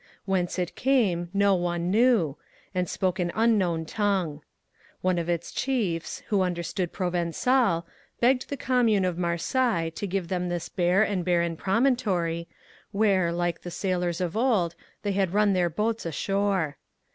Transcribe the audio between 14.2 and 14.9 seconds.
old,